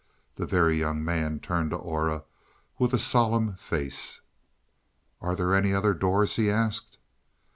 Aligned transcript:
The 0.33 0.47
Very 0.47 0.79
Young 0.79 1.05
Man 1.05 1.39
turned 1.39 1.69
to 1.69 1.75
Aura 1.75 2.23
with 2.79 2.91
a 2.91 2.97
solemn 2.97 3.53
face. 3.53 4.21
"Are 5.21 5.35
there 5.35 5.53
any 5.53 5.75
other 5.75 5.93
doors?" 5.93 6.37
he 6.37 6.49
asked. 6.49 6.97